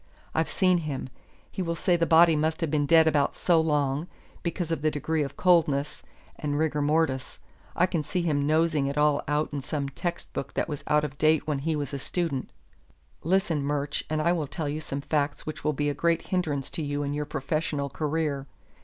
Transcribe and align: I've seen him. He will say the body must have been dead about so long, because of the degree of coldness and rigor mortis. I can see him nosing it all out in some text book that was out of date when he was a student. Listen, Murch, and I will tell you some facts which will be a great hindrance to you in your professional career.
I've 0.33 0.49
seen 0.49 0.79
him. 0.79 1.09
He 1.51 1.61
will 1.61 1.75
say 1.75 1.95
the 1.95 2.07
body 2.07 2.35
must 2.35 2.61
have 2.61 2.71
been 2.71 2.87
dead 2.87 3.05
about 3.05 3.35
so 3.35 3.61
long, 3.61 4.07
because 4.41 4.71
of 4.71 4.81
the 4.81 4.89
degree 4.89 5.21
of 5.21 5.37
coldness 5.37 6.01
and 6.39 6.57
rigor 6.57 6.81
mortis. 6.81 7.37
I 7.75 7.85
can 7.85 8.01
see 8.01 8.23
him 8.23 8.47
nosing 8.47 8.87
it 8.87 8.97
all 8.97 9.21
out 9.27 9.53
in 9.53 9.61
some 9.61 9.89
text 9.89 10.33
book 10.33 10.55
that 10.55 10.67
was 10.67 10.83
out 10.87 11.03
of 11.03 11.19
date 11.19 11.45
when 11.45 11.59
he 11.59 11.75
was 11.75 11.93
a 11.93 11.99
student. 11.99 12.49
Listen, 13.21 13.61
Murch, 13.61 14.01
and 14.09 14.23
I 14.23 14.33
will 14.33 14.47
tell 14.47 14.67
you 14.67 14.79
some 14.81 15.01
facts 15.01 15.45
which 15.45 15.63
will 15.63 15.71
be 15.73 15.87
a 15.87 15.93
great 15.93 16.23
hindrance 16.29 16.71
to 16.71 16.81
you 16.81 17.03
in 17.03 17.13
your 17.13 17.25
professional 17.25 17.91
career. 17.91 18.47